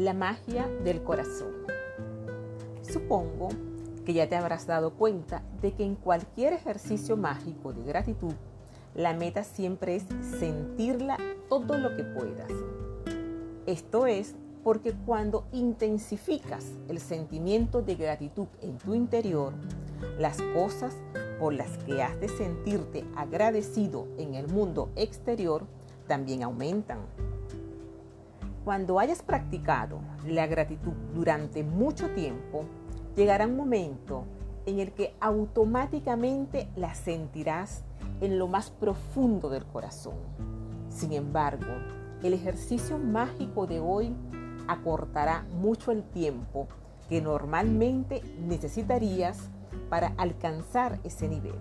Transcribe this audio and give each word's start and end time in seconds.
la 0.00 0.14
magia 0.14 0.66
del 0.82 1.02
corazón. 1.02 1.52
Supongo 2.80 3.50
que 4.06 4.14
ya 4.14 4.26
te 4.30 4.34
habrás 4.34 4.66
dado 4.66 4.94
cuenta 4.94 5.42
de 5.60 5.72
que 5.72 5.84
en 5.84 5.94
cualquier 5.94 6.54
ejercicio 6.54 7.18
mágico 7.18 7.74
de 7.74 7.84
gratitud, 7.84 8.32
la 8.94 9.12
meta 9.12 9.44
siempre 9.44 9.96
es 9.96 10.04
sentirla 10.38 11.18
todo 11.50 11.76
lo 11.76 11.94
que 11.96 12.04
puedas. 12.04 12.50
Esto 13.66 14.06
es 14.06 14.34
porque 14.64 14.94
cuando 15.04 15.44
intensificas 15.52 16.64
el 16.88 16.98
sentimiento 16.98 17.82
de 17.82 17.96
gratitud 17.96 18.48
en 18.62 18.78
tu 18.78 18.94
interior, 18.94 19.52
las 20.18 20.40
cosas 20.54 20.96
por 21.38 21.52
las 21.52 21.76
que 21.84 22.02
has 22.02 22.18
de 22.20 22.30
sentirte 22.30 23.04
agradecido 23.16 24.08
en 24.16 24.34
el 24.34 24.48
mundo 24.48 24.88
exterior 24.96 25.66
también 26.06 26.42
aumentan. 26.42 27.00
Cuando 28.70 29.00
hayas 29.00 29.20
practicado 29.20 29.98
la 30.24 30.46
gratitud 30.46 30.92
durante 31.12 31.64
mucho 31.64 32.08
tiempo, 32.10 32.66
llegará 33.16 33.48
un 33.48 33.56
momento 33.56 34.26
en 34.64 34.78
el 34.78 34.92
que 34.92 35.16
automáticamente 35.18 36.68
la 36.76 36.94
sentirás 36.94 37.82
en 38.20 38.38
lo 38.38 38.46
más 38.46 38.70
profundo 38.70 39.50
del 39.50 39.64
corazón. 39.64 40.14
Sin 40.88 41.12
embargo, 41.14 41.66
el 42.22 42.32
ejercicio 42.32 42.96
mágico 42.96 43.66
de 43.66 43.80
hoy 43.80 44.14
acortará 44.68 45.44
mucho 45.60 45.90
el 45.90 46.04
tiempo 46.04 46.68
que 47.08 47.20
normalmente 47.20 48.22
necesitarías 48.38 49.50
para 49.88 50.14
alcanzar 50.16 51.00
ese 51.02 51.26
nivel. 51.26 51.58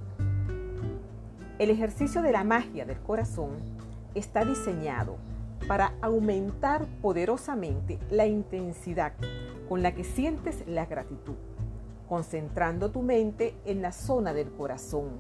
El 1.58 1.72
ejercicio 1.72 2.22
de 2.22 2.34
la 2.34 2.44
magia 2.44 2.86
del 2.86 3.00
corazón 3.00 3.54
está 4.14 4.46
diseñado 4.46 5.18
para 5.70 5.94
aumentar 6.02 6.88
poderosamente 7.00 8.00
la 8.10 8.26
intensidad 8.26 9.14
con 9.70 9.84
la 9.84 9.94
que 9.94 10.04
sientes 10.04 10.64
la 10.68 10.88
gratitud, 10.88 11.36
concentrando 12.08 12.90
tu 12.90 13.04
mente 13.04 13.54
en 13.66 13.84
la 13.84 13.92
zona 13.92 14.34
del 14.34 14.50
corazón 14.50 15.20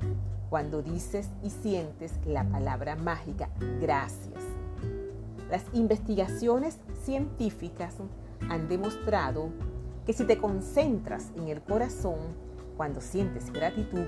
cuando 0.50 0.82
dices 0.82 1.30
y 1.44 1.52
sientes 1.52 2.14
la 2.26 2.44
palabra 2.46 2.96
mágica 2.96 3.52
gracias. 3.80 4.44
Las 5.52 5.64
investigaciones 5.74 6.80
científicas 7.04 7.98
han 8.50 8.68
demostrado 8.68 9.50
que 10.08 10.14
si 10.14 10.24
te 10.24 10.40
concentras 10.40 11.32
en 11.38 11.50
el 11.50 11.62
corazón 11.62 12.18
cuando 12.76 13.02
sientes 13.02 13.54
gratitud, 13.54 14.08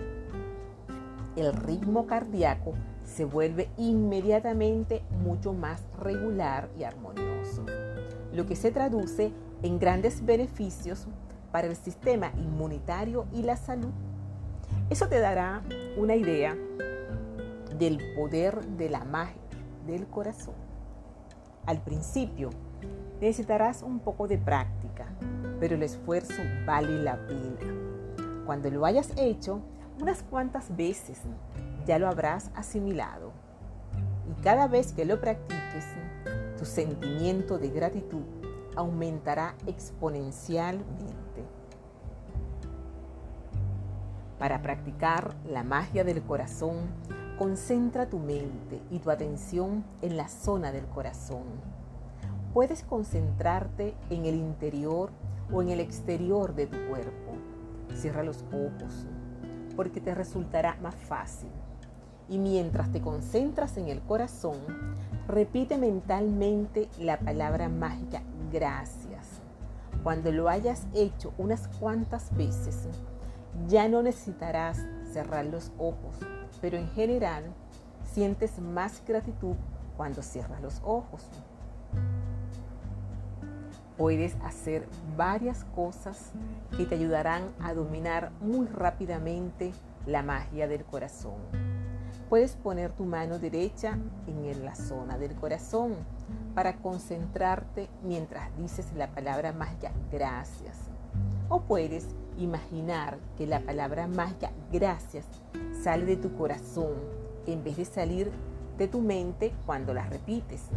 el 1.35 1.53
ritmo 1.53 2.07
cardíaco 2.07 2.73
se 3.11 3.25
vuelve 3.25 3.69
inmediatamente 3.77 5.03
mucho 5.23 5.53
más 5.53 5.83
regular 5.99 6.69
y 6.79 6.83
armonioso, 6.83 7.65
lo 8.33 8.45
que 8.45 8.55
se 8.55 8.71
traduce 8.71 9.31
en 9.61 9.77
grandes 9.77 10.25
beneficios 10.25 11.07
para 11.51 11.67
el 11.67 11.75
sistema 11.75 12.31
inmunitario 12.37 13.25
y 13.33 13.43
la 13.43 13.57
salud. 13.57 13.91
Eso 14.89 15.07
te 15.07 15.19
dará 15.19 15.61
una 15.97 16.15
idea 16.15 16.55
del 17.77 17.99
poder 18.15 18.65
de 18.77 18.89
la 18.89 19.03
magia 19.03 19.41
del 19.85 20.07
corazón. 20.07 20.55
Al 21.65 21.81
principio 21.81 22.49
necesitarás 23.19 23.83
un 23.83 23.99
poco 23.99 24.27
de 24.27 24.37
práctica, 24.37 25.05
pero 25.59 25.75
el 25.75 25.83
esfuerzo 25.83 26.41
vale 26.65 27.03
la 27.03 27.17
pena. 27.27 28.45
Cuando 28.45 28.71
lo 28.71 28.85
hayas 28.85 29.11
hecho 29.17 29.61
unas 30.01 30.23
cuantas 30.23 30.75
veces, 30.75 31.21
ya 31.85 31.99
lo 31.99 32.07
habrás 32.07 32.51
asimilado. 32.55 33.31
Y 34.29 34.41
cada 34.41 34.67
vez 34.67 34.93
que 34.93 35.05
lo 35.05 35.19
practiques, 35.19 35.85
tu 36.57 36.65
sentimiento 36.65 37.57
de 37.57 37.69
gratitud 37.69 38.23
aumentará 38.75 39.55
exponencialmente. 39.67 41.11
Para 44.39 44.61
practicar 44.61 45.35
la 45.45 45.63
magia 45.63 46.03
del 46.03 46.21
corazón, 46.23 46.77
concentra 47.37 48.07
tu 48.07 48.19
mente 48.19 48.81
y 48.89 48.99
tu 48.99 49.11
atención 49.11 49.83
en 50.01 50.17
la 50.17 50.27
zona 50.27 50.71
del 50.71 50.85
corazón. 50.87 51.43
Puedes 52.53 52.83
concentrarte 52.83 53.95
en 54.09 54.25
el 54.25 54.35
interior 54.35 55.11
o 55.51 55.61
en 55.61 55.69
el 55.69 55.79
exterior 55.79 56.53
de 56.55 56.67
tu 56.67 56.77
cuerpo. 56.87 57.33
Cierra 57.93 58.23
los 58.23 58.43
ojos 58.51 59.07
porque 59.75 60.01
te 60.01 60.13
resultará 60.13 60.77
más 60.81 60.95
fácil. 60.95 61.49
Y 62.31 62.39
mientras 62.39 62.89
te 62.93 63.01
concentras 63.01 63.75
en 63.75 63.89
el 63.89 63.99
corazón, 63.99 64.55
repite 65.27 65.77
mentalmente 65.77 66.87
la 66.97 67.19
palabra 67.19 67.67
mágica 67.67 68.21
gracias. 68.53 69.41
Cuando 70.01 70.31
lo 70.31 70.47
hayas 70.47 70.87
hecho 70.93 71.33
unas 71.37 71.67
cuantas 71.67 72.33
veces, 72.37 72.87
ya 73.67 73.89
no 73.89 74.01
necesitarás 74.01 74.79
cerrar 75.11 75.45
los 75.45 75.73
ojos, 75.77 76.15
pero 76.61 76.77
en 76.77 76.87
general 76.91 77.43
sientes 78.13 78.59
más 78.59 79.03
gratitud 79.05 79.57
cuando 79.97 80.21
cierras 80.21 80.61
los 80.61 80.81
ojos. 80.85 81.27
Puedes 83.97 84.37
hacer 84.45 84.87
varias 85.17 85.65
cosas 85.75 86.31
que 86.77 86.85
te 86.85 86.95
ayudarán 86.95 87.51
a 87.59 87.73
dominar 87.73 88.31
muy 88.39 88.67
rápidamente 88.67 89.73
la 90.05 90.23
magia 90.23 90.69
del 90.69 90.85
corazón. 90.85 91.70
Puedes 92.31 92.55
poner 92.55 92.93
tu 92.93 93.03
mano 93.03 93.39
derecha 93.39 93.97
en 94.25 94.63
la 94.63 94.73
zona 94.73 95.17
del 95.17 95.35
corazón 95.35 95.95
para 96.55 96.77
concentrarte 96.77 97.89
mientras 98.05 98.55
dices 98.55 98.93
la 98.95 99.13
palabra 99.13 99.51
mágica 99.51 99.91
gracias. 100.09 100.77
O 101.49 101.59
puedes 101.63 102.07
imaginar 102.37 103.17
que 103.37 103.47
la 103.47 103.59
palabra 103.59 104.07
mágica 104.07 104.51
gracias 104.71 105.25
sale 105.83 106.05
de 106.05 106.15
tu 106.15 106.33
corazón 106.37 106.93
en 107.47 107.65
vez 107.65 107.75
de 107.75 107.83
salir 107.83 108.31
de 108.77 108.87
tu 108.87 109.01
mente 109.01 109.51
cuando 109.65 109.93
la 109.93 110.05
repites. 110.05 110.67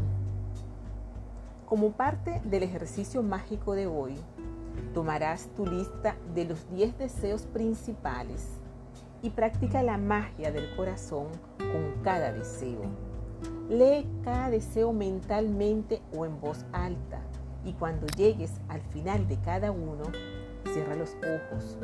Como 1.67 1.93
parte 1.93 2.43
del 2.43 2.65
ejercicio 2.65 3.23
mágico 3.23 3.75
de 3.75 3.87
hoy, 3.87 4.17
tomarás 4.93 5.47
tu 5.55 5.67
lista 5.67 6.17
de 6.35 6.47
los 6.47 6.69
10 6.73 6.99
deseos 6.99 7.43
principales 7.43 8.59
y 9.25 9.31
practica 9.31 9.83
la 9.83 9.97
magia 9.97 10.53
del 10.53 10.77
corazón 10.77 11.29
con 11.59 12.03
cada 12.05 12.31
deseo. 12.31 12.83
Lee 13.71 14.07
cada 14.23 14.51
deseo 14.51 14.93
mentalmente 14.93 16.03
o 16.15 16.27
en 16.27 16.39
voz 16.41 16.67
alta 16.73 17.23
y 17.65 17.73
cuando 17.73 18.07
llegues 18.19 18.61
al 18.69 18.83
final 18.83 19.27
de 19.27 19.39
cada 19.39 19.73
uno, 19.73 20.05
Cierra 20.73 20.97
los 20.97 21.17
ojos. 21.17 21.79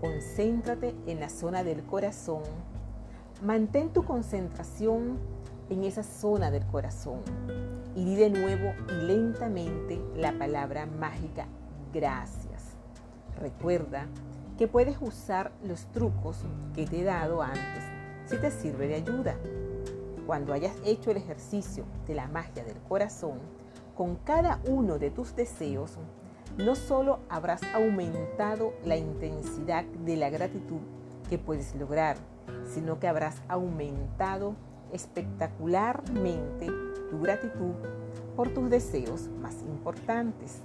Concéntrate 0.00 0.94
en 1.06 1.20
la 1.20 1.28
zona 1.28 1.64
del 1.64 1.84
corazón. 1.84 2.42
Mantén 3.42 3.92
tu 3.92 4.04
concentración 4.04 5.18
en 5.70 5.84
esa 5.84 6.02
zona 6.02 6.50
del 6.50 6.66
corazón 6.66 7.20
y 7.94 8.04
di 8.04 8.14
de 8.16 8.30
nuevo 8.30 8.72
y 8.88 9.06
lentamente 9.06 10.00
la 10.16 10.32
palabra 10.38 10.86
mágica 10.86 11.46
gracias. 11.92 12.76
Recuerda 13.40 14.06
que 14.56 14.68
puedes 14.68 14.96
usar 15.00 15.52
los 15.62 15.86
trucos 15.92 16.38
que 16.74 16.86
te 16.86 17.00
he 17.00 17.04
dado 17.04 17.42
antes 17.42 17.84
si 18.26 18.38
te 18.38 18.50
sirve 18.50 18.88
de 18.88 18.96
ayuda. 18.96 19.36
Cuando 20.26 20.52
hayas 20.52 20.74
hecho 20.84 21.10
el 21.10 21.18
ejercicio 21.18 21.84
de 22.06 22.14
la 22.14 22.26
magia 22.26 22.64
del 22.64 22.78
corazón, 22.88 23.38
con 23.96 24.16
cada 24.16 24.60
uno 24.66 24.98
de 24.98 25.10
tus 25.10 25.36
deseos, 25.36 25.98
no 26.58 26.74
solo 26.74 27.20
habrás 27.28 27.62
aumentado 27.74 28.72
la 28.84 28.96
intensidad 28.96 29.84
de 29.84 30.16
la 30.16 30.30
gratitud 30.30 30.80
que 31.28 31.38
puedes 31.38 31.74
lograr, 31.76 32.16
sino 32.64 32.98
que 32.98 33.08
habrás 33.08 33.42
aumentado 33.48 34.54
espectacularmente 34.92 36.66
tu 37.10 37.20
gratitud 37.20 37.74
por 38.34 38.48
tus 38.50 38.70
deseos 38.70 39.28
más 39.40 39.62
importantes. 39.62 40.62